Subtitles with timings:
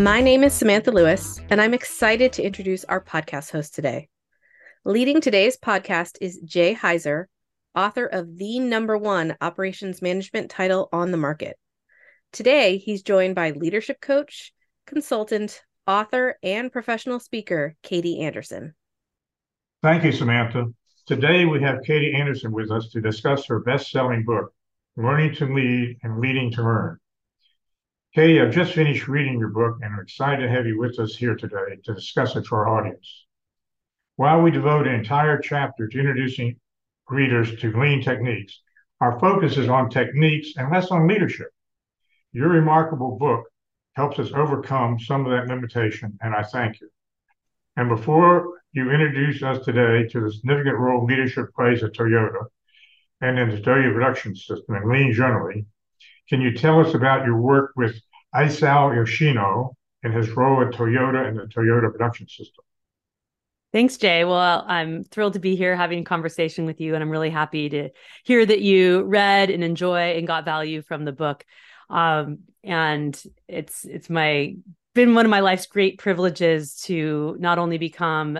[0.00, 4.08] My name is Samantha Lewis, and I'm excited to introduce our podcast host today.
[4.82, 7.26] Leading today's podcast is Jay Heizer,
[7.74, 11.58] author of the number one operations management title on the market.
[12.32, 14.54] Today, he's joined by leadership coach,
[14.86, 18.72] consultant, author, and professional speaker, Katie Anderson.
[19.82, 20.72] Thank you, Samantha.
[21.04, 24.54] Today, we have Katie Anderson with us to discuss her best selling book,
[24.96, 26.98] Learning to Lead and Leading to Learn.
[28.12, 31.14] Katie, I've just finished reading your book and I'm excited to have you with us
[31.14, 33.26] here today to discuss it for our audience.
[34.16, 36.56] While we devote an entire chapter to introducing
[37.08, 38.62] readers to lean techniques,
[39.00, 41.50] our focus is on techniques and less on leadership.
[42.32, 43.44] Your remarkable book
[43.94, 46.90] helps us overcome some of that limitation, and I thank you.
[47.76, 52.46] And before you introduce us today to the significant role leadership plays at Toyota
[53.20, 55.64] and in the Toyota production system and lean generally,
[56.30, 58.00] can you tell us about your work with
[58.34, 62.64] Isao Yoshino and his role at Toyota and the Toyota production system?
[63.72, 64.24] Thanks, Jay.
[64.24, 67.68] Well, I'm thrilled to be here having a conversation with you, and I'm really happy
[67.68, 67.90] to
[68.24, 71.44] hear that you read and enjoy and got value from the book.
[71.88, 74.56] Um, and it's it's my
[74.94, 78.38] been one of my life's great privileges to not only become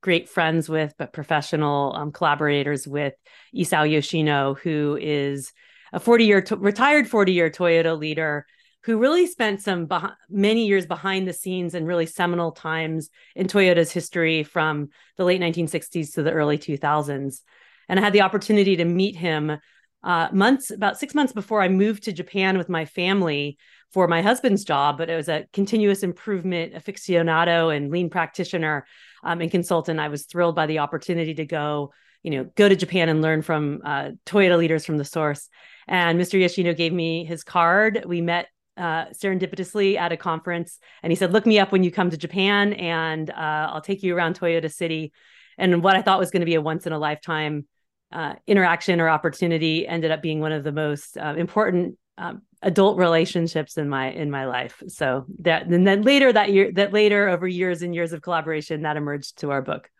[0.00, 3.14] great friends with, but professional um, collaborators with
[3.54, 5.52] Isao Yoshino, who is
[5.92, 8.46] a 40 year retired 40 year Toyota leader
[8.84, 13.46] who really spent some beh- many years behind the scenes and really seminal times in
[13.46, 17.40] Toyota's history from the late 1960s to the early 2000s.
[17.88, 19.58] And I had the opportunity to meet him
[20.02, 23.56] uh, months, about six months before I moved to Japan with my family
[23.90, 28.86] for my husband's job, but it was a continuous improvement aficionado and lean practitioner
[29.22, 29.98] um, and consultant.
[29.98, 31.92] I was thrilled by the opportunity to go,
[32.24, 35.48] you know, go to Japan and learn from uh, Toyota leaders from the source.
[35.86, 36.40] And Mr.
[36.40, 38.02] Yoshino gave me his card.
[38.06, 41.92] We met uh, serendipitously at a conference, and he said, "Look me up when you
[41.92, 43.34] come to Japan, and uh,
[43.70, 45.12] I'll take you around Toyota City."
[45.58, 47.66] And what I thought was going to be a once in a lifetime
[48.10, 52.96] uh, interaction or opportunity ended up being one of the most uh, important um, adult
[52.96, 54.82] relationships in my in my life.
[54.88, 58.82] So that and then later that year, that later over years and years of collaboration,
[58.82, 59.90] that emerged to our book.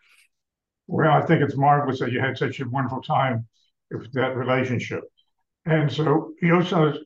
[0.87, 3.47] Well, I think it's marvelous that you had such a wonderful time
[3.91, 5.01] with that relationship.
[5.65, 6.99] And so Yoshino's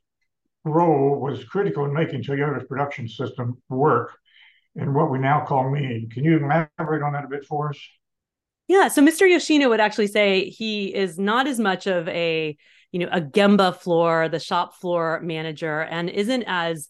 [0.66, 4.18] role was critical in making Toyota's production system work
[4.76, 6.10] in what we now call lean.
[6.12, 7.80] Can you elaborate on that a bit for us?
[8.68, 9.28] Yeah, so Mr.
[9.28, 12.56] Yoshino would actually say he is not as much of a,
[12.92, 16.90] you know, a Gemba floor, the shop floor manager, and isn't as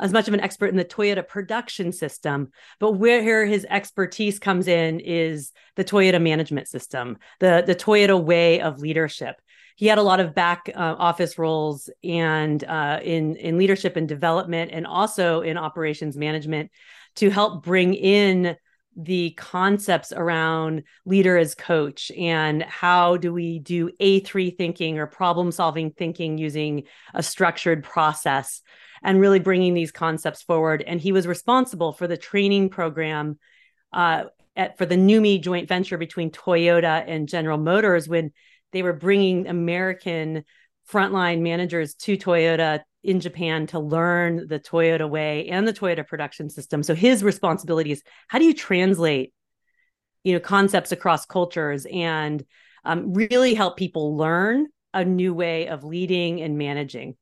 [0.00, 2.50] as much of an expert in the Toyota production system,
[2.80, 8.60] but where his expertise comes in is the Toyota management system, the the Toyota way
[8.60, 9.36] of leadership.
[9.76, 14.08] He had a lot of back uh, office roles and uh, in in leadership and
[14.08, 16.70] development, and also in operations management
[17.16, 18.56] to help bring in
[18.96, 25.50] the concepts around leader as coach and how do we do A3 thinking or problem
[25.50, 28.62] solving thinking using a structured process
[29.04, 30.82] and really bringing these concepts forward.
[30.84, 33.38] And he was responsible for the training program
[33.92, 34.24] uh,
[34.56, 38.32] at, for the NUMMI joint venture between Toyota and General Motors when
[38.72, 40.44] they were bringing American
[40.90, 46.48] frontline managers to Toyota in Japan to learn the Toyota way and the Toyota production
[46.48, 46.82] system.
[46.82, 49.34] So his responsibility is how do you translate,
[50.24, 52.44] you know, concepts across cultures and
[52.84, 57.16] um, really help people learn a new way of leading and managing.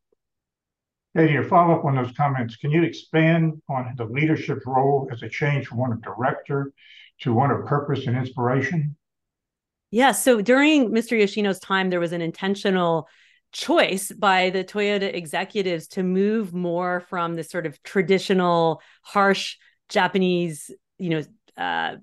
[1.14, 5.22] Hey, to follow up on those comments, can you expand on the leadership role as
[5.22, 6.72] a change from one of director
[7.20, 8.96] to one of purpose and inspiration?
[9.90, 10.12] Yeah.
[10.12, 11.20] So during Mr.
[11.20, 13.08] Yoshino's time, there was an intentional
[13.52, 19.58] choice by the Toyota executives to move more from this sort of traditional, harsh
[19.90, 21.22] Japanese, you know,
[21.58, 21.96] uh,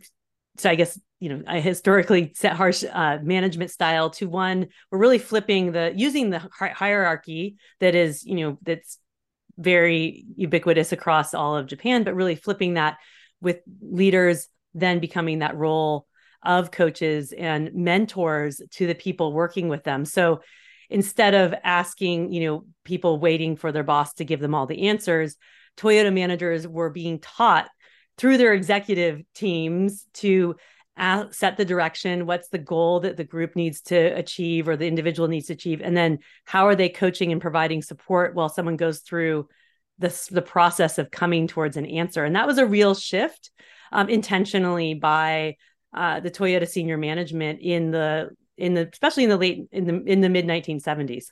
[0.60, 4.68] so I guess you know, I historically set harsh uh, management style to one.
[4.90, 8.98] We're really flipping the using the hierarchy that is, you know, that's
[9.58, 12.98] very ubiquitous across all of Japan, but really flipping that
[13.42, 16.06] with leaders then becoming that role
[16.44, 20.06] of coaches and mentors to the people working with them.
[20.06, 20.42] So
[20.90, 24.88] instead of asking, you know, people waiting for their boss to give them all the
[24.88, 25.36] answers,
[25.76, 27.70] Toyota managers were being taught
[28.20, 30.56] through their executive teams to
[31.32, 35.30] set the direction what's the goal that the group needs to achieve or the individual
[35.30, 39.00] needs to achieve and then how are they coaching and providing support while someone goes
[39.00, 39.48] through
[39.98, 43.50] this the process of coming towards an answer and that was a real shift
[43.94, 45.56] um, intentionally by
[45.94, 50.04] uh, the Toyota senior management in the in the especially in the late in the
[50.04, 51.26] in the mid 1970s.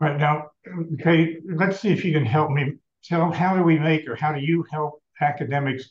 [0.00, 0.50] Right now,
[0.94, 4.32] okay, let's see if you can help me tell how do we make or how
[4.32, 5.90] do you help academics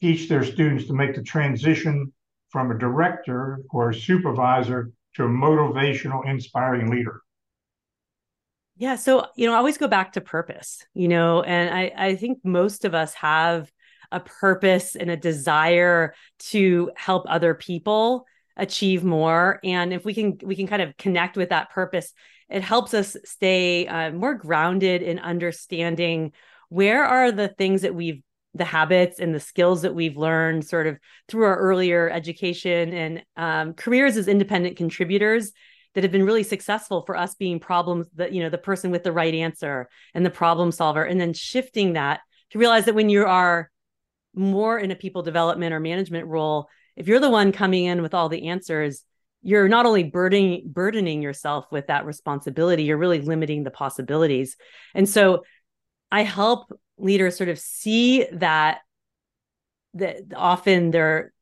[0.00, 2.12] teach their students to make the transition
[2.48, 7.20] from a director or a supervisor to a motivational, inspiring leader?
[8.76, 8.96] Yeah.
[8.96, 12.38] So, you know, I always go back to purpose, you know, and I, I think
[12.44, 13.70] most of us have
[14.10, 18.26] a purpose and a desire to help other people
[18.56, 19.60] achieve more.
[19.62, 22.12] And if we can, we can kind of connect with that purpose,
[22.48, 26.32] it helps us stay uh, more grounded in understanding
[26.68, 28.22] where are the things that we've
[28.54, 30.98] the habits and the skills that we've learned sort of
[31.28, 35.52] through our earlier education and um, careers as independent contributors
[35.94, 39.04] that have been really successful for us being problems that you know the person with
[39.04, 42.20] the right answer and the problem solver and then shifting that
[42.50, 43.70] to realize that when you are
[44.34, 48.14] more in a people development or management role if you're the one coming in with
[48.14, 49.04] all the answers
[49.42, 54.56] you're not only burdening burdening yourself with that responsibility you're really limiting the possibilities.
[54.94, 55.44] And so
[56.12, 58.80] i help leaders sort of see that
[59.94, 61.32] that often they're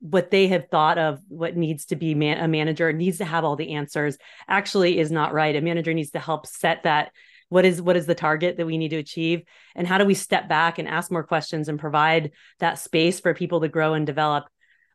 [0.00, 3.44] what they have thought of what needs to be man- a manager needs to have
[3.44, 5.56] all the answers actually is not right.
[5.56, 7.12] A manager needs to help set that
[7.48, 9.42] what is what is the target that we need to achieve?
[9.74, 13.34] And how do we step back and ask more questions and provide that space for
[13.34, 14.44] people to grow and develop?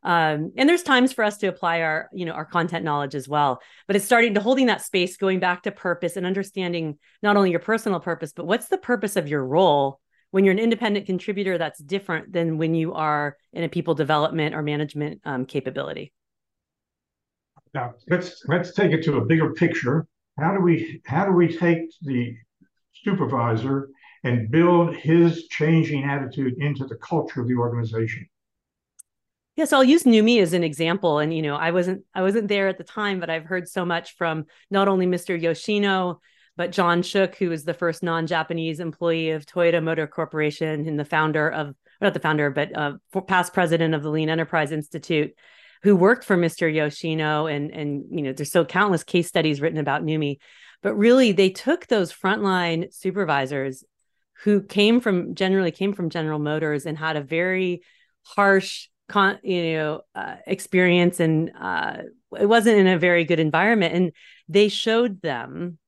[0.04, 3.28] Um, and there's times for us to apply our you know our content knowledge as
[3.28, 7.36] well but it's starting to holding that space going back to purpose and understanding not
[7.36, 10.00] only your personal purpose but what's the purpose of your role
[10.32, 14.54] when you're an independent contributor, that's different than when you are in a people development
[14.54, 16.12] or management um, capability.
[17.74, 20.06] Now let's let's take it to a bigger picture.
[20.38, 22.34] How do we how do we take the
[23.04, 23.88] supervisor
[24.24, 28.26] and build his changing attitude into the culture of the organization?
[29.54, 31.18] Yes, yeah, so I'll use NUMMI as an example.
[31.18, 33.84] And you know, I wasn't I wasn't there at the time, but I've heard so
[33.84, 35.38] much from not only Mr.
[35.38, 36.20] Yoshino,
[36.56, 41.04] but John Shook, who was the first non-Japanese employee of Toyota Motor Corporation and the
[41.04, 42.94] founder of not the founder, but uh,
[43.26, 45.34] past president of the Lean Enterprise Institute,
[45.82, 46.72] who worked for Mr.
[46.72, 50.38] Yoshino, and and you know, there's so countless case studies written about NUMMI.
[50.82, 53.84] but really they took those frontline supervisors
[54.44, 57.82] who came from generally came from General Motors and had a very
[58.24, 61.98] harsh con, you know uh, experience and uh,
[62.38, 64.12] it wasn't in a very good environment and
[64.48, 65.78] they showed them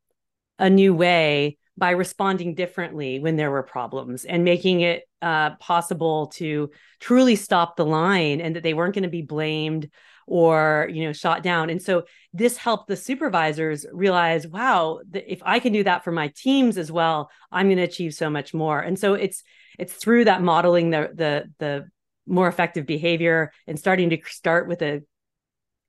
[0.58, 6.28] a new way by responding differently when there were problems and making it uh, possible
[6.28, 6.70] to
[7.00, 9.90] truly stop the line and that they weren't going to be blamed
[10.26, 11.70] or you know shot down.
[11.70, 16.32] And so this helped the supervisors realize wow if i can do that for my
[16.34, 18.80] teams as well i'm going to achieve so much more.
[18.80, 19.42] And so it's
[19.78, 21.88] it's through that modeling the the the
[22.26, 25.02] more effective behavior and starting to start with a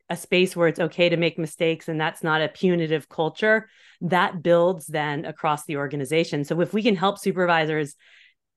[0.09, 3.69] a space where it's okay to make mistakes and that's not a punitive culture
[4.01, 6.43] that builds then across the organization.
[6.43, 7.95] So if we can help supervisors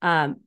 [0.02, 0.40] um,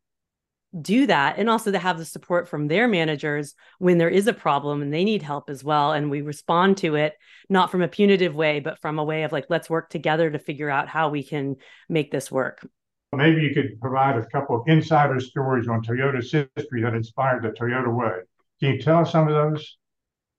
[0.79, 4.33] do that and also to have the support from their managers when there is a
[4.33, 7.13] problem and they need help as well and we respond to it
[7.49, 10.39] not from a punitive way but from a way of like let's work together to
[10.39, 11.57] figure out how we can
[11.89, 12.65] make this work.
[13.13, 17.49] Maybe you could provide a couple of insider stories on toyota's history that inspired the
[17.49, 18.21] toyota way.
[18.61, 19.77] Can you tell us some of those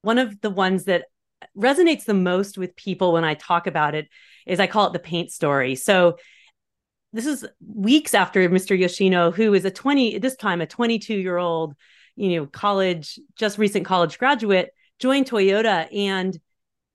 [0.03, 1.07] one of the ones that
[1.57, 4.09] resonates the most with people when I talk about it
[4.47, 5.75] is I call it the paint story.
[5.75, 6.19] So
[7.13, 8.79] this is weeks after Mr.
[8.79, 11.75] Yoshino, who is a 20, this time a 22 year old,
[12.17, 16.39] you know, college, just recent college graduate, joined Toyota and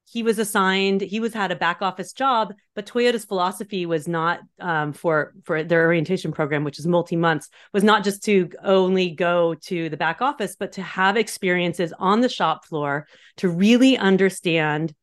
[0.10, 4.40] he was assigned he was had a back office job but toyota's philosophy was not
[4.60, 9.10] um, for for their orientation program which is multi months was not just to only
[9.12, 13.98] go to the back office but to have experiences on the shop floor to really
[13.98, 14.94] understand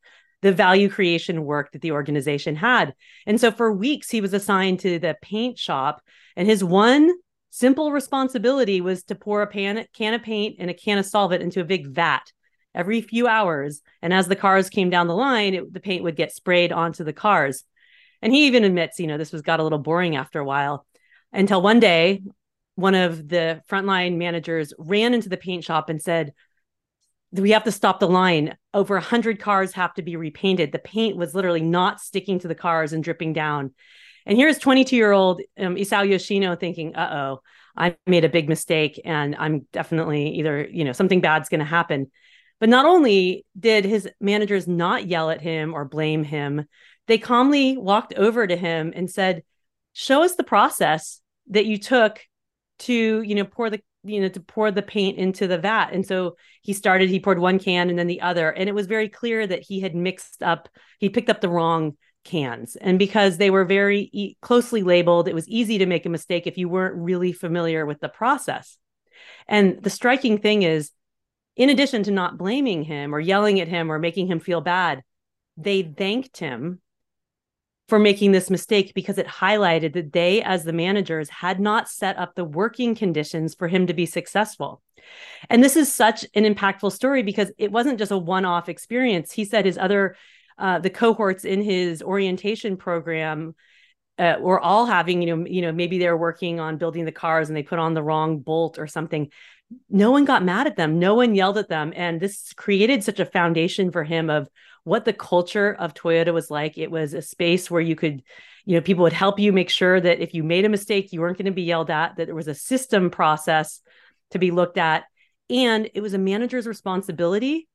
[0.45, 2.95] the value creation work that the organization had.
[3.27, 6.03] And so for weeks he was assigned to the paint shop
[6.37, 7.11] and his one
[7.49, 11.43] simple responsibility was to pour a pan, can of paint and a can of solvent
[11.43, 12.31] into a big vat
[12.75, 13.81] every few hours.
[14.03, 17.05] And as the cars came down the line, it, the paint would get sprayed onto
[17.05, 17.65] the cars.
[18.23, 20.87] And he even admits, you know, this was got a little boring after a while
[21.33, 22.23] until one day,
[22.77, 26.33] one of the frontline managers ran into the paint shop and said,
[27.33, 28.57] we have to stop the line.
[28.73, 30.73] Over 100 cars have to be repainted.
[30.73, 33.73] The paint was literally not sticking to the cars and dripping down.
[34.27, 37.43] And here's 22 year old um, Isao Yoshino thinking, uh oh,
[37.77, 41.65] I made a big mistake and I'm definitely either, you know, something bad's going to
[41.67, 42.11] happen.
[42.61, 46.65] But not only did his managers not yell at him or blame him,
[47.07, 49.43] they calmly walked over to him and said,
[49.93, 52.21] "Show us the process that you took
[52.81, 56.07] to, you know, pour the you know to pour the paint into the vat and
[56.07, 59.09] so he started he poured one can and then the other and it was very
[59.09, 60.69] clear that he had mixed up
[60.99, 62.77] he picked up the wrong cans.
[62.77, 66.47] And because they were very e- closely labeled, it was easy to make a mistake
[66.47, 68.79] if you weren't really familiar with the process.
[69.47, 70.91] And the striking thing is,
[71.57, 75.03] in addition to not blaming him or yelling at him or making him feel bad,
[75.57, 76.81] they thanked him
[77.89, 82.19] for making this mistake because it highlighted that they, as the managers, had not set
[82.19, 84.83] up the working conditions for him to be successful.
[85.51, 89.33] And this is such an impactful story because it wasn't just a one off experience.
[89.33, 90.17] He said his other,
[90.59, 93.55] uh, the cohorts in his orientation program
[94.19, 97.49] uh, were all having, you know, you know, maybe they're working on building the cars
[97.49, 99.31] and they put on the wrong bolt or something.
[99.89, 100.99] No one got mad at them.
[100.99, 101.93] No one yelled at them.
[101.95, 104.49] And this created such a foundation for him of
[104.85, 106.79] what the culture of Toyota was like.
[106.79, 108.23] It was a space where you could,
[108.65, 111.21] you know, people would help you make sure that if you made a mistake, you
[111.21, 113.81] weren't going to be yelled at, that there was a system process
[114.31, 115.05] to be looked at.
[115.51, 117.69] And it was a manager's responsibility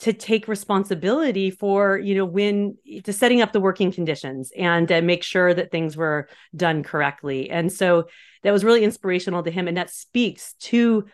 [0.00, 5.02] to take responsibility for you know when to setting up the working conditions and uh,
[5.02, 7.50] make sure that things were done correctly.
[7.50, 8.06] And so
[8.42, 11.06] that was really inspirational to him and that speaks to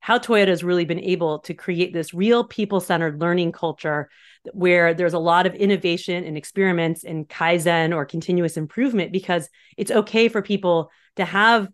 [0.00, 4.08] how toyota has really been able to create this real people-centered learning culture
[4.52, 9.90] where there's a lot of innovation and experiments in kaizen or continuous improvement because it's
[9.90, 11.68] okay for people to have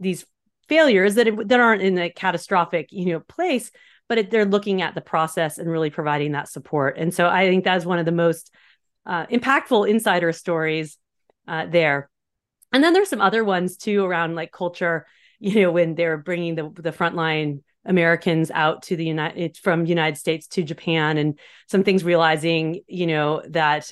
[0.00, 0.26] these
[0.68, 3.70] failures that that aren't in a catastrophic you know place
[4.10, 6.98] but it, they're looking at the process and really providing that support.
[6.98, 8.52] And so i think that's one of the most
[9.06, 10.98] uh, impactful insider stories
[11.48, 12.10] uh, there.
[12.72, 15.06] And then there's some other ones too around like culture
[15.38, 20.18] you know when they're bringing the the frontline Americans out to the United from United
[20.18, 23.90] States to Japan and some things realizing, you know, that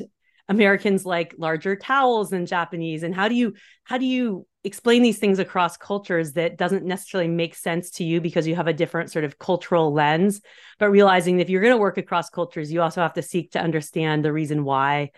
[0.48, 3.02] Americans like larger towels than Japanese.
[3.02, 7.28] And how do you how do you explain these things across cultures that doesn't necessarily
[7.28, 10.40] make sense to you because you have a different sort of cultural lens
[10.78, 13.50] but realizing that if you're going to work across cultures you also have to seek
[13.50, 15.10] to understand the reason why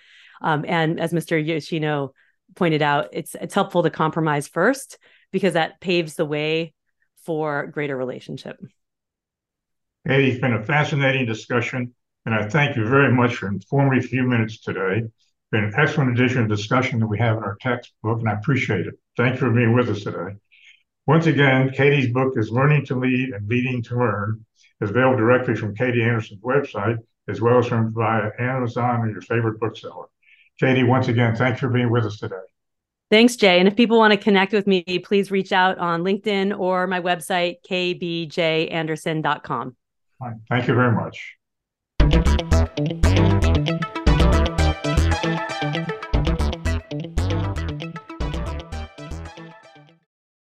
[0.42, 1.44] um, and as Mr.
[1.44, 2.12] Yoshino
[2.56, 4.98] pointed out it's it's helpful to compromise first
[5.32, 6.72] because that paves the way
[7.24, 8.58] for greater relationship.
[10.04, 14.02] Hey, it's been a fascinating discussion, and I thank you very much for informing a
[14.02, 15.02] few minutes today.
[15.04, 18.32] It's been an excellent addition to discussion that we have in our textbook, and I
[18.32, 18.94] appreciate it.
[19.16, 20.36] Thank you for being with us today.
[21.06, 24.44] Once again, Katie's book is Learning to Lead and Leading to Learn.
[24.80, 26.98] is available directly from Katie Anderson's website,
[27.28, 30.06] as well as from via Amazon or your favorite bookseller.
[30.58, 32.36] Katie, once again, thanks for being with us today.
[33.10, 33.58] Thanks, Jay.
[33.58, 37.00] And if people want to connect with me, please reach out on LinkedIn or my
[37.00, 39.76] website, kbjanderson.com.
[40.48, 41.39] Thank you very much.